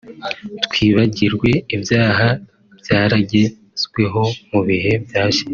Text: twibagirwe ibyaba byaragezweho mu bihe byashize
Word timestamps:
twibagirwe 0.65 1.49
ibyaba 1.75 2.27
byaragezweho 2.79 4.23
mu 4.49 4.59
bihe 4.67 4.91
byashize 5.05 5.49